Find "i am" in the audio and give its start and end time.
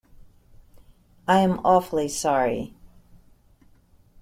1.27-1.61